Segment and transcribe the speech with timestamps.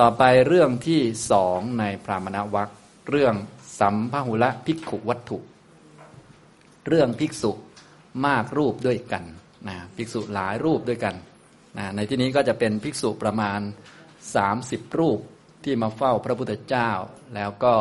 [0.00, 1.00] ต่อไปเรื่องที่
[1.30, 2.70] สองในพรามณวัค
[3.10, 3.34] เรื่อง
[3.80, 5.38] สัมพหุละภิกขุวัตถุ
[6.88, 7.52] เรื่องภิกษุ
[8.26, 9.24] มากรูปด้วยกัน
[9.68, 11.14] นะภิกษุหลายรูปด้วยกัน
[11.78, 13.60] นะในที่นี้ก็จะเป็นภิกษุประมาณ
[14.34, 15.18] 30 รูป
[15.64, 16.90] ที่มาเฝ้าพระพุทธเจ้า
[17.34, 17.74] แล้วก็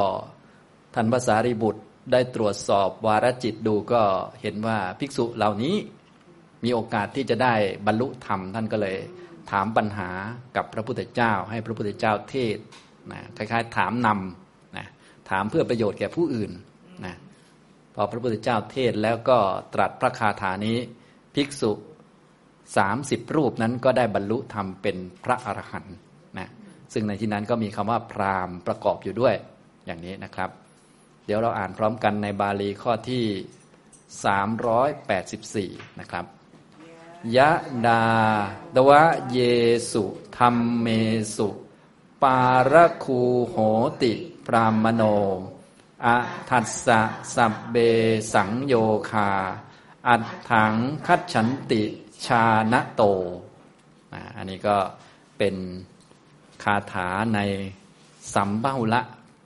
[0.93, 4.03] ท่านภาษารีบุตรได้ตรวจสอบวารจิตดูก็
[4.41, 5.75] เห็นว่าภิกษุเหล่านี้
[6.63, 7.53] มีโอกาสที่จะได้
[7.85, 8.97] บรรลุธรรมท่านก็เลย
[9.51, 10.09] ถามปัญหา
[10.55, 12.57] กับพระพุทธเจ้า ให้พระพุทธเจ้าเทศ
[13.11, 14.87] นะคล้ายๆ ถามนำนะ
[15.29, 16.51] ถามเพื่อประโยชน์แก่ผู้อื่น
[17.05, 17.15] นะ
[17.95, 19.37] พอพระพุทธเจ้าเทศแล้วก็
[19.73, 20.77] ตรัสพระคาถานี้
[21.35, 21.71] ภิกษุ
[22.77, 25.95] สามสิบรูปนั้นก็ได้บรรลุธรรมเป็นพระอรหันต์
[26.39, 26.49] นะ
[26.93, 29.35] ซึ่งในที่นั้นก็มีคำว่าพราหมณ์ประกอบอยู่ด้วย
[29.85, 30.49] อย่างนี้นะครับ
[31.25, 36.25] เดี๋ยวเราอ่านพร้อมกันในบาลีข้อที่ 384 นะครับ
[37.37, 37.51] ยะ
[37.85, 38.03] ดา
[38.75, 39.37] ดวะเย
[39.91, 40.03] สุ
[40.37, 40.87] ธรรมเม
[41.35, 41.49] สุ
[42.21, 42.39] ปา
[42.71, 43.55] รคูโห
[44.01, 44.13] ติ
[44.45, 45.03] พรามโน
[46.05, 46.17] อะ
[46.49, 46.99] ทัสสะ
[47.35, 47.75] สับเบ
[48.33, 48.73] สังโย
[49.11, 49.31] คา
[50.07, 50.73] อัดถัง
[51.07, 51.83] คัดฉันติ
[52.25, 53.01] ชาณโต
[54.37, 54.77] อันนี้ก็
[55.37, 55.55] เป็น
[56.63, 57.39] คาถาใน
[58.33, 59.01] สัมบ้าละ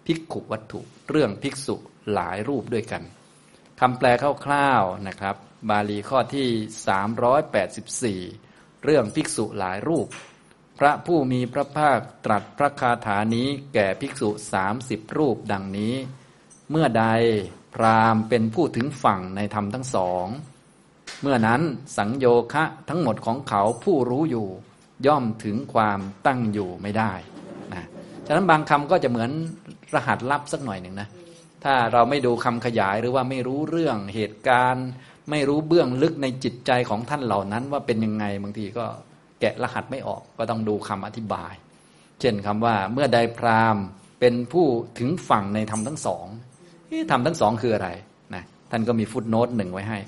[0.06, 1.76] ภิกขุวัตถุ เรื่องภิกษุ
[2.14, 3.04] หลายรูปด้วยกัน
[3.80, 4.08] คำแปล
[4.46, 5.36] คร่าวๆนะครับ
[5.70, 10.08] บาลีข้อที่ 384 เรื่องภิกษุหลายรูป
[10.80, 15.96] พระผู้มีพระภาคตรัสพระคาถานี้แก่ภิกษุสามสิบรูปดังนี้
[16.72, 17.06] เมื่อใด
[17.76, 20.28] พรามเป็นผู้ถึงฝั่งในธรรมทั้งสอง
[21.22, 21.62] เมื่อนั้น
[21.98, 24.48] สังโยคะทั้งหมดของเขาผู้รู้อยู่
[25.06, 27.14] ย่อมถึงความตั้งอยู่ไม่ได้
[27.74, 27.86] นะ
[28.26, 29.32] ฉะนั้นบางคำก็จะเหมือน
[29.96, 31.08] รหัสลับสักหน่อยหนึ่งนะ
[31.64, 34.88] ถ้าเราไม่ดูคำขยายหรือว่าไม่รู้เรื่องเหตุการณ์
[35.30, 38.86] ไม่รู้เบื้องลึกในจิตใจของท่านเหล่านั้น ว่าเป็นยังไงบางทีก็
[39.40, 41.54] แกะรหัสไม่ออกก็ต้องดูคำอธิบาย
[42.20, 43.84] เช่นคำว่าเมื่อใดพราหมณ์
[44.20, 44.66] เป็นผู้
[45.00, 46.26] ถึงฝั่งในธรรมทั้งสอง
[47.12, 47.90] ธรรมทั้งสองคืออะไร
[48.36, 50.00] นะท่านก็มีฟุตโนตหนึ่งไว้ให้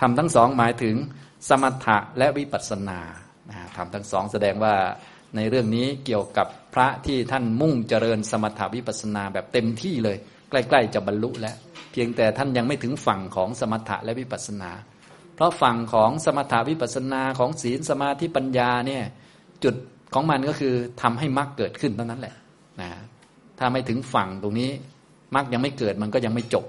[0.00, 0.94] ธรรมทั้งสองหมายถึง
[1.48, 3.00] สมถะและวิปัสสนา
[3.76, 4.74] ธรรมทั้งสองแสดงว่า
[5.36, 10.16] ในเรื่องนี้เกี่ยวกับพระที่ท่านมุ่งเจริญสมถะวิปัสสนาแบบเต็มที่เลย
[10.50, 11.56] ใกล้ ๆ จะบรรลุแล้ว
[11.94, 14.70] เพียงแต่ท่านยังไม่ถึงฝั่งของสมถะและวิปัสสนา
[15.34, 19.02] เพราะฝั่งของสมถะวิปัสสนาของศีลสมาธิปัญญาเนี่ย
[19.64, 19.74] จุด
[20.14, 22.34] ของมันก็คือทำให้มรรคเกิดขึ้นเท่านั้นแหละ
[22.80, 22.90] นะ
[23.58, 24.70] ถ้าไม่ถึงฝั่งตรงนี้
[25.34, 26.64] มรรคยังไม่เกิดมันก็ยังไม่จบ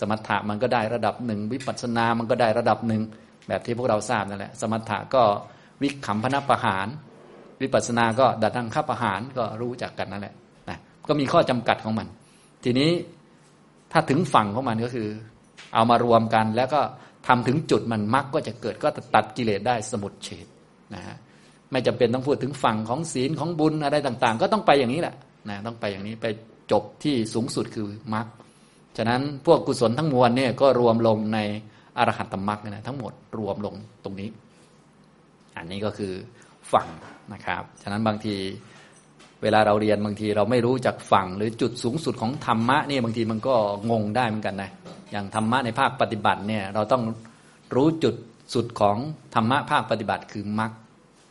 [0.00, 3.02] สมถะมันก็ได้ระดับหนึ่งวิปัสสนามันก็ได้ระดับหนึ่ง
[3.48, 5.22] แบบที่พวกเราทราบนั่นแหละ สมถะก็
[5.82, 6.86] วิขำพนประหาร
[7.62, 10.34] วิปัสสนาก็ดัดดังข้าประหารก็รู้จักกันนั่นแหละ
[10.68, 10.78] นะ
[11.08, 12.06] ก็มีข้อจำกัดของมัน
[12.64, 12.90] ทีนี้
[13.92, 15.08] ถ้าถึงฝั่งของมันก็คือ
[15.74, 16.80] เอามารวมกัน แล้วก็
[17.26, 20.46] ทำถึงจุดมันมรรคก็จะเกิดก็ตัดกิเลสได้สมุดเฉด
[20.94, 21.16] นะฮะ
[21.70, 25.14] ไม่จำเป็นต้องพูดถึงฝั่งของศีลของบุญอะไรต่างๆ ก็ต้องไปอย่างนี้แหละ
[25.48, 26.26] นะต้องไปอย่างนี้ไป
[26.72, 28.26] จบที่สูงสุดคือมรรค
[28.96, 31.38] ฉะนั้นพวกกุศลทั้งมวลเนี่ยก็รวมลงใน
[31.98, 33.74] อรหัตตมรรคนะทั้งหมดรวมลง
[34.04, 34.28] ตรงนี้
[35.56, 36.12] อันนี้ก็คือ
[36.72, 36.88] ฝั่ง
[37.32, 38.34] นะครับ ฉะนั้นบางที
[39.42, 43.54] เวลาเราเรียนบางทีเราไม่รู้จักฝั่งหรือจุดสูงสุดของธรรมะนี่บางทีมันก็
[43.90, 44.70] งงได้เหมือนกันนะ
[45.12, 47.02] อย่างธรรมะในภาคปฏิบัติเนี่ยเราต้อง
[47.74, 48.14] รู้จุด
[48.54, 48.96] สุดของ
[49.34, 50.72] ธรรมะภาคปฏิบัติคือมรรค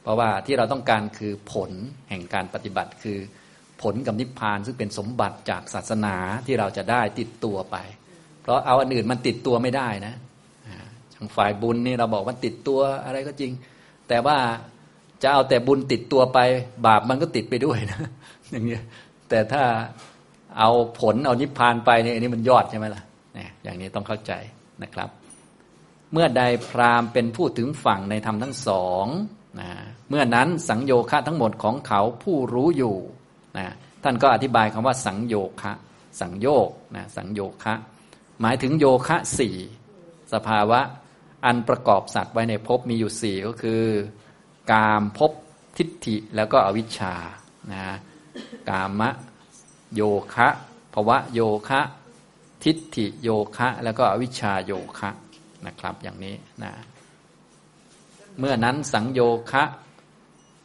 [0.03, 1.71] เพราะว่าที่เราต้องการคือผล
[2.09, 3.17] แห่งการปฏิบัติ คือ
[3.81, 7.77] ผลกับนิพพานซึ่งเป็นสมบัติจากศาสนาที่เราจะได้ติดตัวไป
[8.41, 10.15] เพราะเอาอันอื่นมันติดตัวไม่ได้นะ
[11.15, 13.51] ทางฝ่ายบุญนี่เราบอกว่าติดตัวอะไรก็จริง
[14.09, 14.37] แต่ว่า
[15.21, 16.39] จะเอาแต่บุญติดตัวไป
[16.85, 17.99] บาปมันก็ติดไปด้วยนะ
[18.51, 18.83] อย่างเงี้ย
[19.29, 19.63] แต่ถ้า
[20.59, 23.03] เอาผลเอานิพพานไปเนี่ยอันนี้มันยอดใช่ไหมล่ะ
[23.35, 24.33] เนี่ยอย่างนี้ต้องเข้าใจ
[24.83, 25.09] นะครับ
[26.13, 29.05] เมื่อใดพราหมณ์เป็นผู้ถึงฝั่งในธรรมทั้งสอง
[29.61, 29.69] นะ
[30.09, 32.95] เมื่อนั้นสังโยคะทั้งหมดของเขาผู้รู้อยู่
[33.57, 33.67] นะ
[34.03, 35.73] ท่านก็อธิบายคำว่าสังโยคะ
[36.21, 37.73] สังโยกนะสังโยคะ
[38.41, 39.55] หมายถึงโยคะสี่
[40.33, 40.79] สภาวะ
[41.45, 43.83] อันประกอบสัตว์ไว้ในภพมีอยู่สี่ก็คือ
[44.71, 45.31] กามภพ
[45.77, 47.13] ทิฏฐิแล้วก็อวิชชา
[47.71, 47.83] นะ
[48.69, 49.09] กามะ
[49.95, 50.01] โย
[50.33, 50.47] คะ
[50.93, 51.81] ภวะโยคะ
[52.63, 55.09] ทิฏฐิโยคะ แล้วก็อวิชชาโยคะ
[55.65, 56.71] นะครับ อย่างนี้นะ
[58.39, 59.21] เมื่อนั้นสังโย
[59.51, 59.63] คะ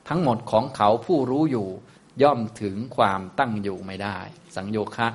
[0.08, 1.68] ทั้งหมดของเขาผู้รู้อยู่
[2.22, 4.18] ย่อมถึงความตั้งอยู่ไม่ได้
[4.56, 5.08] สังโยคะ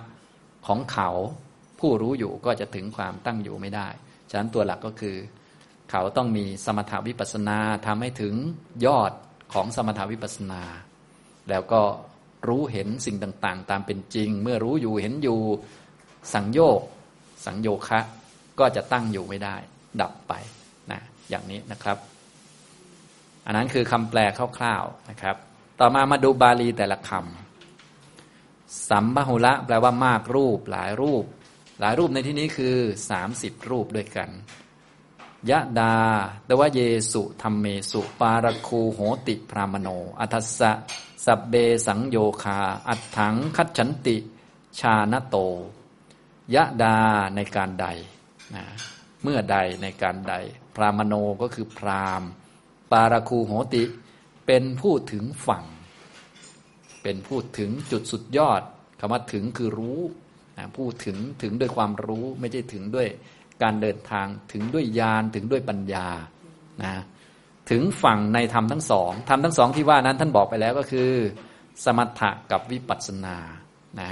[0.68, 1.10] ของเขา
[1.80, 3.88] ผู้รู้อยู่ก็จะถึงความตั้งอยู่ไม่ได้
[4.30, 5.16] ฉะนั้นตัวหลักก็คือ
[5.92, 8.34] เขาต้องมีสมถาวิปัสนาทำให้ถึง
[8.86, 9.12] ยอด
[9.54, 10.64] ของสมถาวิปัสนา
[11.50, 11.82] แล้วก็
[12.48, 15.40] รู้เห็นสิ่งต่าง ๆ ตามเป็นจริง เมื่อรู้อยู่เห็นอยู่
[16.34, 16.82] สังโยก
[17.46, 18.00] สังโยคะ
[18.60, 19.56] ก็จะตั้งอยู่ไม่ได้
[20.02, 20.34] ดับไป
[20.92, 21.98] นะอย่างนี้นะครับ
[23.46, 24.20] อันนั้นคือคำแปล
[24.58, 25.36] คร่าวๆนะครับ
[25.80, 31.24] ต่อมามาดูบาลีแต่ละคำสัมพหุละแปลว่ามากรูปหลายรูป
[31.80, 32.76] หลายรูปในที่นี้คือ
[33.10, 34.30] สามสิบรูปด้วยกัน
[35.50, 35.96] ยะดา
[36.46, 36.80] แปลว่าเย
[37.12, 39.88] สุธรรมเมสุ ปารคูโหติพรามโน
[40.20, 40.72] อัทสะ
[41.26, 41.54] สับเบ
[41.88, 44.18] สังโยคา อัตถังคัจฉันติ
[44.80, 45.38] ชาณโต
[46.56, 46.98] ยะดา
[47.36, 47.88] ในการใด
[48.56, 48.64] นะ
[49.24, 50.34] เมื่อใดในการใด
[50.76, 52.24] พรามโนก็คือพราม
[52.92, 53.84] ปารคูโหติ
[54.46, 55.66] เป็นผู้ถึงฝั่ง
[57.04, 58.62] เป็นผู้ถึงจุดสุดยอด
[59.00, 60.02] คำว่าถึงคือรู้
[60.78, 63.08] พูดถึงถึงด้วยความรู้ไม่ใช่ถึงด้วย
[63.62, 66.08] การเดินทางถึงด้วยญาณถึงด้วยปัญญา
[66.84, 66.94] นะ
[67.72, 71.12] ถึงฝั่งในธรรมทั้งสองธรรมทั้งสองที่ว่านั้นท่านบอกไปแล้วก็คือ
[71.84, 73.38] สมถะกับวิปัสสนา
[74.02, 74.12] นะ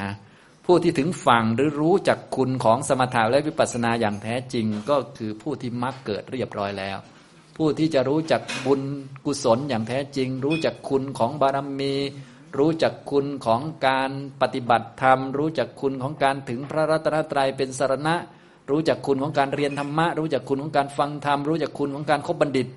[0.66, 6.98] ผู้ที่ถึงฝั่งหรือรู้จักคุณของสมถะและวิปัสสนาอย่างแท้จริงก็คือผู้ที่มักเกิดเรียบร้อยแล้ว
[7.58, 8.82] ผู้ที่จะรู้จักบุญ
[9.26, 11.94] กุศลอย่างแท้จริง รู้จักคุณของบารมี
[12.58, 14.12] รู้จักคุณของการ
[14.42, 18.16] ปฏิบัติธรรม รู้จักคุณของการถึงพระรัตนตรัยเป็นสารณะ
[18.72, 22.68] รู้จักคุณของการเรียนธรรมะ รู้จักคุณของการฟังธรรม รู้จักคุณของการคบบัณฑิต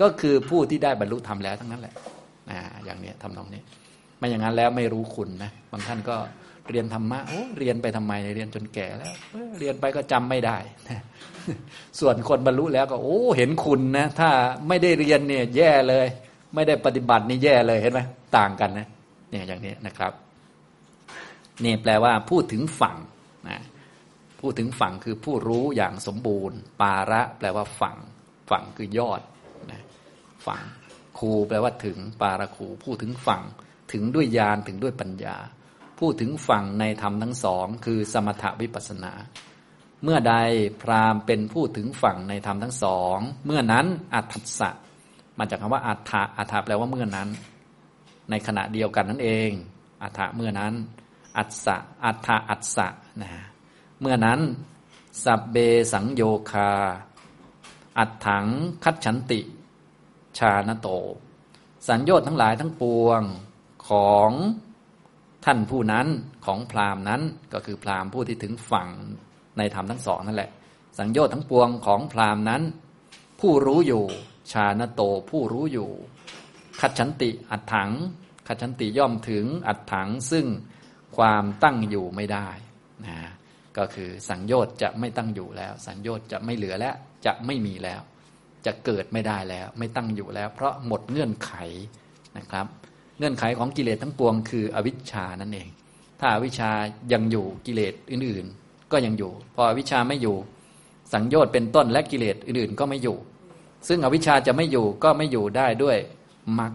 [0.00, 1.94] ก็คือผู้ที่ได้บรรลุธรรมแล้วทั้งนั้นแหละ
[2.50, 3.62] นะอย่างนี้ทำตรงนี้
[4.18, 6.16] ไม่อย่างนั้นแล้วไม่รู้คุณนะบางท่านก็
[6.70, 9.08] เรียนธรรมะโอ้เรียนไปทำไมเรียนจนแก่แล้ว
[9.58, 10.56] เรียนไปก็จำไม่ได้
[12.00, 14.30] ส่วนคนบรรลุแล้วก็ โอ้เห็นคุณนะถ้า
[14.68, 16.06] ไม่ได้เรียนเนี่ยแย่เลย
[16.54, 18.00] ไม่ได้ปฏิบัตินี่แย่เลยเห็นไหม
[18.36, 18.86] ต่างกันนะ
[19.30, 20.12] เนี่ยอย่างนี้นะครับ
[21.64, 22.96] นี่แปลว่าพูดถึงฝั่ง
[23.48, 23.58] นะ
[24.42, 27.96] พูดถึงฝั่งคือผู้รู้อย่างสมบูรณ์ ปาระแปลว่าฝั่ง
[28.50, 29.20] ฝั่งคือยอด
[29.70, 29.82] นะ
[30.46, 30.62] ฝั่ง
[31.18, 33.42] คูแปลว่าถึง ปาระคูพูดถึงฝั่ง
[33.92, 35.36] ถึงด้วยญาณถึงด้วยปัญญา
[36.00, 39.12] พูดถึงฝั่งในธรรมทั้งสอง คือสมถวิปัสนา
[40.04, 40.34] เมื่อใด
[40.82, 44.70] พราหมณ์เป็นผู้ถึงฝั่งในธรรมทั้งสอง เมื่อนั้นอัตถะ
[45.38, 47.28] มาจากคำว่าอัฏฐะอัฏฐะแปลว่าเมื่อนั้น
[48.30, 49.50] ในขณะเดียวกันนั่นเอง
[50.02, 50.72] อัฏฐะเมื่อนั้น
[51.36, 52.86] อัตสะอัฏฐะอัตสะ
[53.22, 53.51] นะ
[54.04, 54.40] เมื่อนั้น
[55.24, 55.56] สับเบ
[55.92, 56.72] สังโยคา
[57.98, 58.46] อัดถัง
[58.84, 59.40] คัดฉันติ
[60.38, 60.88] ชาณโต
[61.88, 63.22] สัญญชน์ทั้งหลายทั้งปวง
[63.88, 64.30] ของ
[65.44, 66.06] ท่านผู้นั้น
[66.46, 67.22] ของพราหมณ์นั้น
[67.52, 68.88] ก็คือพราหมณ์ผู้ที่ถึงฝั่ง
[69.58, 70.50] ในธรรมทั้งสองนั่นแหละ
[70.98, 72.62] สัญญชน์ทั้งปวงของพราหมณ์นั้น
[73.40, 74.04] ผู้รู้อยู่
[74.52, 75.90] ชาณโตผู้รู้อยู่
[76.80, 77.90] คัดฉันติอัดถัง
[78.46, 80.46] คัดฉันติย่อมถึงอัดถังซึ่ง
[81.16, 82.48] ความตั้งอยู่ไม่ได้
[83.06, 83.16] นะ
[83.78, 86.94] ก็คือสังโยชน์จะไม่ตั้งอยู่แล้ว สังโยชน์จะไม่เหลือแล้ว
[87.26, 88.00] จะไม่มีแล้ว
[88.66, 91.52] จะเกิดไม่ได้แล้ว ไม่ตั้งอยู่แล้ว เพราะหมดเงื่อนไข
[92.38, 92.66] นะครับ
[93.18, 95.68] เงื่อนไขของกิเลสทั้งปวงคืออวิชชานั่นเอง
[96.20, 96.70] ถ้าอวิชชา
[97.12, 100.36] ยังอยู่กิเลสอื่นๆ ก็ยังอยู่ พออวิชชาไม่อยู่
[101.12, 103.16] สังโยชน์เป็นต้นและกิเลสอื่นๆ ก็ไม่อยู่
[103.88, 105.96] ซึ่งอวิชชาจะไม่อยู่ก็ไม่อยู่ได้ด้วย
[106.58, 106.72] มรรค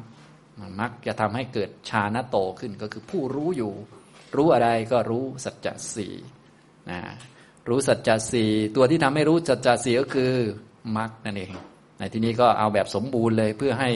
[0.80, 3.74] มรรคจะทำให้เกิดชาณโตขึ้นก็คือผู้รู้อยู่
[4.36, 6.14] รู้อะไรก็รู้สัจจะสี่
[6.92, 7.00] นะ
[7.70, 10.32] รู้สัจจะสี่ตัวที่ทำให้รู้สัจจะสี่ก็คือ
[10.98, 11.52] มรรคนั่นเอง
[12.00, 13.90] ในที่นี้ก็เอาแบบสมบูรณ์เลยเพื่อให้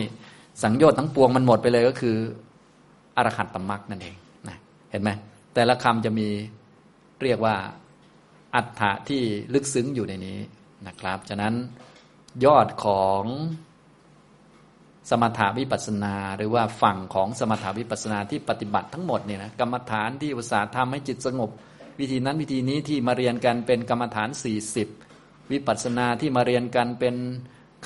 [0.63, 2.17] สังโยชน์ทั้งปวงมันหมดไปเลยก็คือ
[3.17, 4.15] อรหัตตมรรคนั่นเอง
[4.47, 4.57] นะ
[4.91, 5.09] เห็นไหม
[5.53, 6.27] แต่ละคำจะมี
[7.23, 7.55] เรียกว่า
[8.55, 9.21] อัฏฐะที่
[9.53, 10.39] ลึกซึ้งอยู่ในนี้
[10.87, 11.53] นะครับ ฉะนั้น
[12.45, 13.23] ยอดของ
[15.09, 21.49] สมถาวิปัสนา หรือว่าฝั่งของสมถาวิปัสนาที่ปฏิบัติทั้งหมดเนี่ยนะกรรมฐานที่อุตสาห์ทำให้จิตสงบ
[21.99, 24.87] วิธีนั้นวิธีนี้ที่มาเรียนกันเป็นกรรมฐานสี่สิบ
[25.51, 27.15] วิปัสสนาที่มาเรียนกันเป็น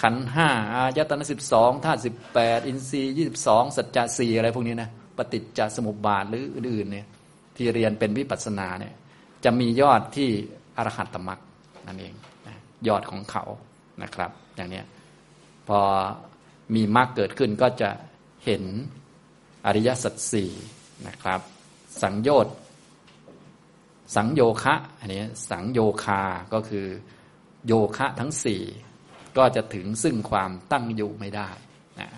[0.02, 7.06] ขันห้าอายตนะสิบสองธาตุสิบแปดอินทรีย์ยี่สิบสองสัจจะสี่อะไรพวกนี้นะปฏิจจสมุปบาทหรืออื่นๆเนี่ย
[7.56, 8.94] ที่เรียนเป็นวิปัสสนาเนี่ย
[9.44, 10.30] จะมียอดที่
[10.78, 11.40] อรหัตตมรรค
[11.88, 12.14] นั่นเอง
[12.88, 13.44] ยอดของเขา
[14.04, 14.82] นะครับ อย่างนี้
[15.68, 15.80] พอ
[16.76, 17.90] มีมรรคเกิดขึ้นก็จะ
[18.46, 18.64] เห็น
[19.66, 20.52] อริยสัจสี่
[21.08, 21.40] นะครับ
[22.02, 22.56] สังโยชน์
[24.16, 26.22] สังโยคะ อันนี้สังโยคา
[26.54, 26.88] ก็คือ
[27.68, 28.62] โยคะทั้งสี่
[29.38, 31.50] ก็จะถึงซึ่งความตั้งอยู่ไม่ได้
[32.00, 32.10] นะ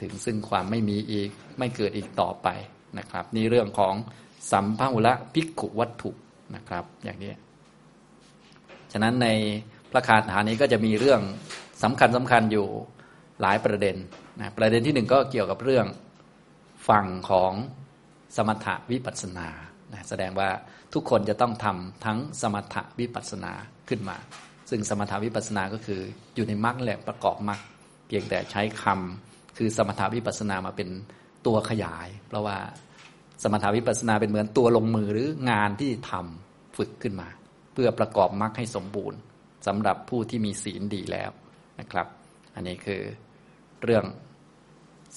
[0.00, 2.48] ถึงซึ่งความไม่มีอีกไม่เกิดอีกต่อไป
[2.98, 3.94] นะครับ นี่เรื่องของ
[4.52, 6.10] สัมภาระภิกขุวัตถุ
[6.54, 7.32] นะครับ อย่างนี้
[8.92, 9.28] ฉะนั้นใน
[9.90, 11.20] พระคาถานี้ก็จะมีเรื่อง
[11.82, 12.66] สำคัญสำคัญอยู่
[13.40, 13.96] หลายประเด็น
[14.40, 15.86] นะประเด็นที่หนึ่งก็เกี่ยวกับเรื่อง
[16.88, 17.52] ฝั่งของ
[18.36, 19.48] สมถะวิปัสสนา
[19.92, 20.48] นะแสดงว่า
[20.94, 23.52] ทุกคนจะต้องทำทั้งสมถะวิปัสนา
[23.88, 24.16] ขึ้นมา
[24.70, 26.00] ซึ่งสมถะวิปัสนาก็คือ
[26.34, 27.60] อยู่ในมรรคแหละประกอบมรรค
[28.06, 30.88] เพียงแต่ใช้คำคือสมถะวิปัสนามาเป็น
[31.46, 32.58] ตัวขยาย เพราะว่า
[33.42, 37.28] สมถะวิปัสนาเป็นเหมือนตัวลงมือหรืองานที่ทำฝึกขึ้นมา
[37.72, 39.18] เพื่อประกอบมรรคให้สมบูรณ์
[39.66, 41.30] สำหรับผู้ที่มีศีลดีแล้ว
[41.80, 42.06] นะครับ
[42.54, 43.02] อันนี้คือ
[43.82, 44.04] เรื่อง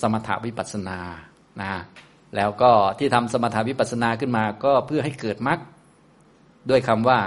[0.02, 1.00] สมถะวิปัสนา
[1.62, 1.72] นะ
[2.36, 5.60] แล้วก็ที่ทำสมถาวิปัสสนาขึ้นมา ก็เพื่อให้เกิดมรรค
[6.70, 7.20] ด้วยคำว่า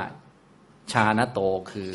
[0.92, 1.40] ชาณโต
[1.72, 1.90] คือ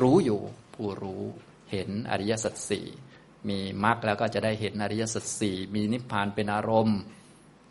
[0.00, 0.40] รู้อยู่
[0.74, 1.22] ผู้รู้
[1.70, 2.86] เห็นอริยสัจสี่
[3.48, 6.98] มีมรรคแล้วก็จะได้เห็นอริยสัจสี่มีนิพพานเป็นอารมณ์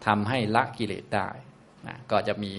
[0.05, 1.29] ทำให้ละกิเลสได้
[1.87, 2.51] นะก็จะมี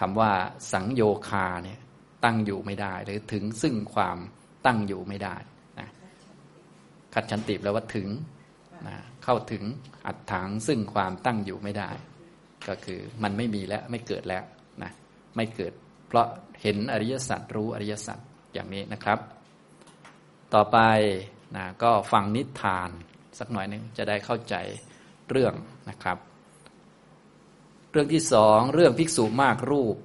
[0.00, 0.32] คำว่า
[0.72, 1.78] สังโยคาเนี่ย
[2.24, 4.18] ตั้งอยู่ไม่ได้ หรือถึงซึ่งความ
[4.66, 5.36] ตั้งอยู่ไม่ได้
[5.78, 5.88] นะ
[7.14, 8.06] ขัดชันติแปลว่าถึง
[8.86, 9.62] นะเข้าถึง
[10.06, 11.90] อัดถังซึ่งความตั้งอยู่ไม่ได้
[12.68, 14.44] ก็คือมันไม่มีแล้วไม่เกิดแล้ว
[14.82, 14.90] นะ
[15.36, 15.72] ไม่เกิด
[16.08, 16.26] เพราะ
[16.62, 18.18] เห็นอริยสัจรู้อริยสัจ
[18.54, 19.18] อย่างนี้นะครับ
[20.54, 20.78] ต่อไป
[21.56, 22.90] นะก็ฟังนิทาน
[23.38, 24.54] สักหน่อยหนึ่งจะได้เข้าใจ
[25.30, 25.54] เรื่อง
[25.90, 26.18] นะครับ
[27.92, 29.96] เรื่องที่สองเรื่องภิกษุมากรูป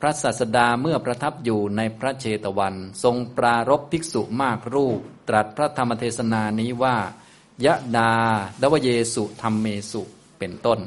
[0.00, 6.96] พระศาสดาเมื่อประทับอยู่ในพระเชตวัน ทรงปรารบภิกษุมากรูป ตรัสพระธรรมเทศนานี้ว่า
[7.66, 8.12] ยะดา
[8.62, 10.02] ดวเยสุธรรมเมสุ
[10.38, 10.80] เป็นต้น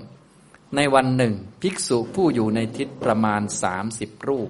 [0.75, 4.50] ในวันหนึ่ง ภิกษุผู้อยู่ในทิศประมาณสามสิบรูป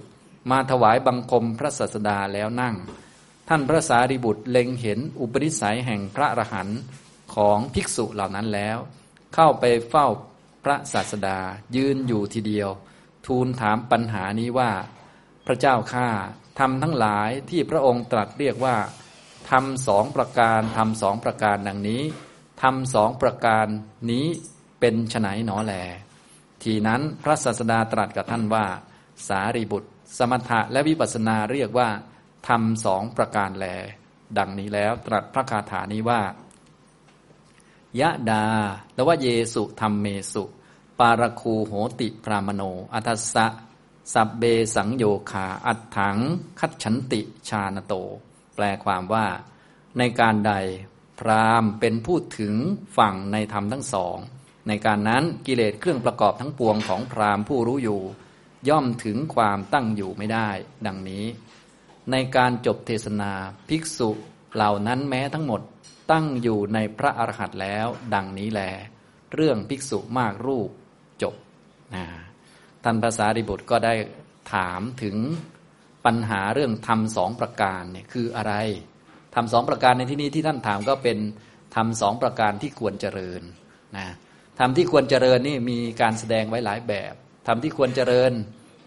[0.52, 2.76] มาถวายบังคมพระศาสดาแล้วนั่ง
[3.50, 6.80] ท่านพระสารีบุตรเล็งเห็นอุปนิสัยแห่งพระอรหันต์
[7.36, 8.78] ของภิกษุเหล่านั้นแล้ว
[9.34, 10.08] เข้าไปเฝ้า
[10.64, 11.40] พระศาสดา
[11.76, 12.70] ยืนอยู่ทีเดียว
[13.26, 14.72] ทูลถามปัญหานี้ว่า
[15.46, 16.10] พระเจ้าข้า
[16.60, 18.76] ทำทั้งหลายที่พระองค์ตรัสเรียกว่า
[19.52, 22.02] ทำสองประการทำสองประการดังนี้
[22.62, 23.66] ทำสองประการ
[24.12, 24.26] นี้
[24.80, 25.74] เป็นไฉนหนอแล
[26.64, 28.66] ทีนั้นพระศาสดาตรัสกับท่านว่า
[29.28, 31.90] สารีบุตร สมถะและวิปัสนาเรียกว่า
[32.48, 33.66] ทำสองประการแล
[34.38, 36.22] ดังนี้แล้วตรัสพระคาถานี้ว่า
[38.00, 38.46] ยะดา
[38.94, 40.44] แลว่าเยสุธรรมเมสุ
[41.00, 42.62] ปารคูโหติพรามโน
[42.94, 43.46] อัตสะ
[44.14, 44.44] สับเบ
[44.76, 46.18] สังโยคา อัตถัง
[46.60, 47.94] คัดฉันติชาณโต
[48.56, 49.28] แปลความว่า
[49.98, 50.54] ในการใด
[51.20, 52.56] พรามเป็นผู้ถึง
[52.98, 54.18] ฝั่งในธรรมทั้งสอง
[54.68, 58.02] ในการนั้นกิเลสเครื่องประกอบทั้งปวงของพรามผู้รู้อยู่
[58.70, 60.50] ย่อมถึงความตั้งอยู่ไม่ได้
[60.86, 61.26] ดังนี้
[62.12, 63.32] ในการจบเทศนา
[63.70, 64.10] ภิกษุ
[64.56, 65.62] เหล่านั้นแม้ทั้งหมด
[66.12, 68.62] ตั้งอยู่ในพระอรหันต์แล้ว ดังนี้แล
[69.34, 70.70] เรื่องภิกษุมากรูป
[71.22, 71.36] จบ
[72.84, 73.94] ท่านภาษาดิบุตรก็ได้
[74.54, 75.18] ถามถึง
[76.06, 78.54] ปัญหาเรื่องทำสองประการเนี่ยคืออะไร
[79.36, 81.18] ทำสองประการในที่นี้ที่ท่านถามก็เป็น
[81.76, 83.42] ทำสองประการที่ควรเจริญ
[83.98, 84.08] นะ
[84.60, 87.14] ทำที่ควรเจริญนี่มีการแสดงไว้หลายแบบ
[87.48, 88.32] ทำที่ควรเจริญ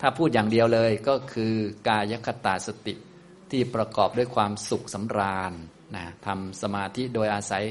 [0.01, 1.55] ถ้าพูดอย่างเดียวเลยก็คือ
[1.89, 2.95] กายคตาสติ
[3.51, 5.53] ที่ประกอบด้วยความสุขสำราญ
[5.97, 7.65] นะทำสมาธิโดยอาศัย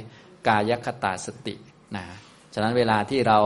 [0.47, 1.55] กายคตาสติ
[1.95, 2.05] นะ
[2.53, 3.39] ฉะนั้นเวลาที่เรา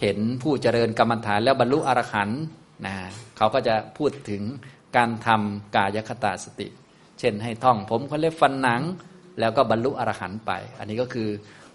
[0.00, 2.42] เห็นผู้เจริญกรรมฐานแล้วบรรลุอรหันต์
[2.86, 2.94] นะ
[3.36, 4.42] เขาก็จะพูดถึง
[4.96, 6.68] การทำกายคตาสติ
[7.18, 8.82] เช่นให้ท่องผมเขาเล็บฟันหนัง
[9.40, 11.28] แล้วก็บรรลุอรหันต์ไป อันนี้ก็คือ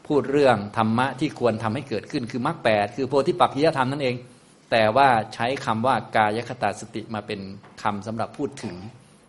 [0.08, 4.16] พูดเรื่องธรรมะที่ควรทำให้เกิดขึ้นคือมรรคแปดคือโพธิปักขิยธรรมนั่นเอง
[4.72, 7.40] แต่ว่าใช้คำว่ากายคตาสติมาเป็น
[7.82, 8.76] คำสำหรับพูดถึง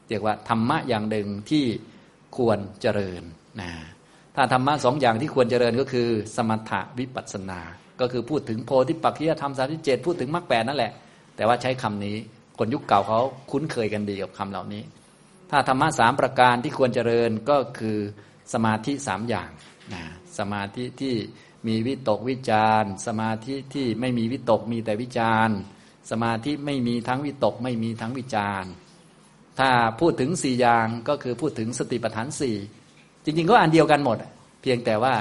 [0.08, 1.64] เรียกว่าธรรมะอย่างหนึ่งที่
[2.36, 3.22] ควรเจริญ
[3.60, 3.70] นะ
[4.36, 7.60] ถ้าธรรมะสองอย่างที่ควรเจริญก็คือ สมถะวิปัสสนา
[8.00, 10.92] ก็คือพูดถึงโพธิปักขิยธรรมสามที่เจ็ดพูดถึงมรรคแปดนั่นแหละ
[11.36, 12.16] แต่ว่าใช้คำนี้
[12.58, 14.82] คนยุคเก่าเขาคุ้นเคยกันดีกับคำเหล่านี้
[15.50, 17.98] ถ้าธรรมะสามประการที่ควรเจริญก็คือ
[18.52, 19.50] สมาธิสามอย่าง
[19.92, 20.02] นะ
[20.38, 21.14] สมาธิที่
[21.66, 25.48] มีวิตกวิจารสมาธิที่ไม่มีวิตกมีแต่วิจาร
[26.10, 28.64] สมาธิไม่มีทั้งวิตกไม่มีทั้งวิจาร
[29.58, 32.56] ถ้าพูดถึงสี่อย่างก็คือพูดถึงสติปัฏฐานสี่
[33.24, 34.18] จริง ๆ ก็อันเดียวกันหมด
[34.62, 35.14] เพียงแต่ว่า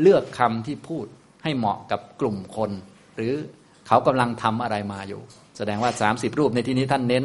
[0.00, 1.06] เลือกคำที่พูด
[1.42, 2.70] ให้เหมาะกับกลุ่มคน
[3.16, 3.34] หรือ
[3.86, 5.20] เขากำลังทำอะไรมาอยู่
[5.56, 7.24] แสดงว่า 30 รูปในที่นี้ท่านเน้น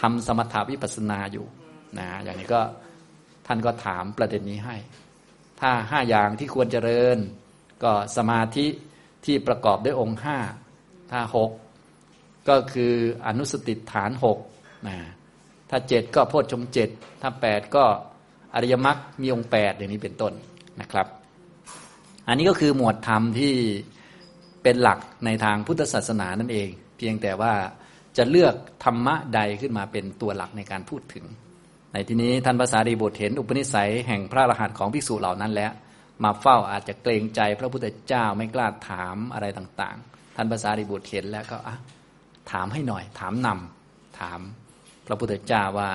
[0.00, 1.46] ทำสมถาวิปัสนาอยู่
[1.98, 2.60] นะอย่างนี้ก็
[3.46, 4.76] ท่านก็ถามประเด็นนี้ให้
[5.60, 7.18] ถ้าห้าอย่างที่ควรเจริญ
[7.84, 8.66] ก็สมาธิ
[9.24, 10.38] ที่ประกอบด้วยองค์ห้า
[11.10, 11.50] ถ้าหก
[12.48, 12.92] ก็คือ
[13.26, 14.38] อนุสติฐานหก
[14.88, 14.96] นะ
[15.70, 16.88] ถ้าเจ็ดก็โพชฌงเจ็ด
[17.22, 17.84] ถ้าแปดก็
[18.54, 20.32] อริยมรรคมีองค์แปดอย่างนี้เป็นต้น
[20.80, 21.06] นะครับ
[22.28, 23.54] อันนี้ก็คือหมวดธรรมที่
[24.62, 27.52] เป็นหลักในทางพุทธศาสนานั่นเอง เพียงแต่ว่า
[28.16, 31.24] จะเลือกธรรมะใดขึ้นมาเป็นตัวหลักในการพูดถึง
[31.92, 35.72] ในที่นี้ท่านภาษาดีบุตรเห็นอุปนิสัยแห่งพระรหัสของภิกษุเหล่านั้นแล้ว
[36.24, 41.58] มาเฝ้าอาจจะเกรงใจพระพุทธเจ้าไม่กล้าถามอะไรต่างๆ ท่านภาษาดีบุตรเห็นแล้วก็
[42.52, 44.40] ถามให้หน่อย ถามนำถาม
[45.06, 45.90] พระพุทธเจ้าว่า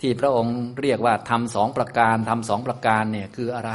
[0.00, 3.72] ที่พระองค์เรียกว่าทำสองประการทำสองประการเนี่ยคืออะไร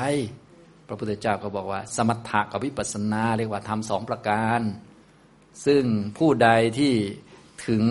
[0.91, 4.61] ระพุทธเจ้าก็บอกว่า สมถะกับวิปัสสนาเรียกว่าทำสองประการ
[5.65, 5.83] ซึ่ง
[6.17, 6.93] ผู้ใดที่
[7.67, 7.85] ถึง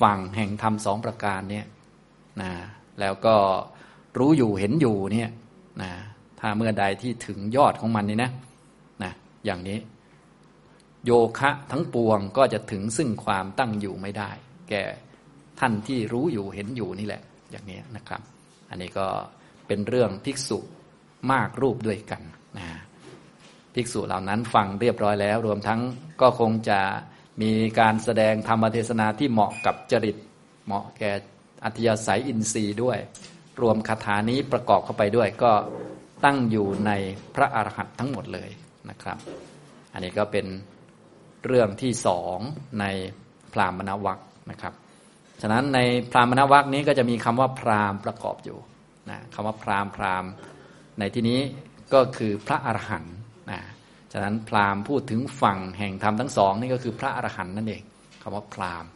[0.00, 1.66] ฝั่งแห่งธรรมสองประการเนี่ย
[2.42, 2.52] นะ
[3.00, 3.36] แล้วก็
[4.18, 5.30] รู้อยู่เห็นอยู่เนี่ย
[5.82, 5.92] นะ
[6.40, 8.30] ถ้าเมื่อใดที่ถึงยอดของมันนี่นะ
[9.04, 9.12] นะ
[9.44, 9.78] อย่างนี้
[11.04, 14.30] โยคะทั้งปวงก็จะถึงซึ่งความตั้งอยู่ไม่ได้
[14.68, 14.82] แก่
[15.60, 18.22] ท่านที่รู้อยู่เห็นอยู่นี่แหละ อย่างนี้นะครับ
[18.70, 19.06] อันนี้ก็
[19.66, 20.58] เป็นเรื่องภิกษุ
[21.32, 22.22] มากรูปด้วยกัน
[22.58, 22.66] นะ
[23.74, 25.80] ภิกษุเหล่านั้นฟังเรียบร้อยแล้ว รวมทั้ง
[26.20, 26.80] ก็คงจะ
[27.42, 30.16] มีการแสดงธรรมเทศนาที่เหมาะกับจริต
[30.66, 31.12] เหมาะแก่
[31.64, 32.98] อัธยาศัยอินทรีย์ด้วย
[33.62, 35.52] รวมคาถานี้ประกอบเข้าไปด้วยก็
[36.24, 36.92] ตั้งอยู่ใน
[37.34, 38.50] พระอรหันต์ทั้งหมดเลย
[38.90, 39.18] นะครับ
[39.92, 40.46] อันนี้ก็เป็น
[41.46, 42.38] เรื่องที่สอง
[42.80, 42.84] ใน
[43.52, 44.18] พรามณวัค
[44.50, 44.74] นะครับ
[45.42, 45.78] ฉะนั้นใน
[46.10, 48.58] พรามณวัคนี้ก็จะมีคำว่าพรามประกอบอยู่
[49.10, 50.24] นะคำว่าพรามพราม
[50.98, 51.40] ในที่นี้
[51.94, 53.16] ก็คือพระอรหันต์
[53.50, 53.60] นะ
[54.12, 57.82] ฉะนั้นพราหมณ์พูดถึงฝั่งแห่งธรรมทั้งสองนี่ก็คือพระอรหันต์นั่นเอง
[58.22, 58.90] คำว่าพราหมณ์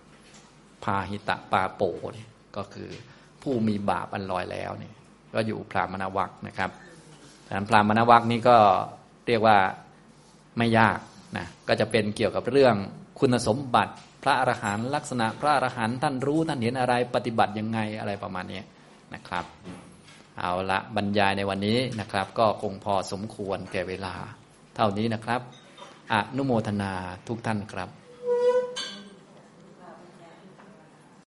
[0.84, 1.82] พาหิตะปาโป
[2.16, 2.90] นี่ก็คือ
[3.42, 4.92] ผู้มีบาปอันลอยแล้วนี่
[5.34, 6.70] ก็อยู่พรามณวัคนะครับ
[7.46, 8.56] ฉะนั้นพรามณวัคนี้ก็
[9.26, 9.56] เรียกว่า
[10.58, 10.98] ไม่ยาก
[11.36, 12.74] นะก็จะเป็นเกี่ยวกับเรื่อง
[13.18, 18.60] คุณสมบัติพระอรหันต์ลักษณะพระอรหันต์ท่านรู้ท่านเห็นอะไรปฏิบัติยังไงอะไรประมาณนี้
[19.14, 19.44] นะครับ
[20.40, 24.14] เอาละบรรยายในวันนี้นะครับ ก็คงพอสมควรแก่เวลา
[24.76, 25.40] เท่านี้นะครับ
[26.12, 26.92] อนุโมทนา
[27.28, 27.88] ทุกท่านครับ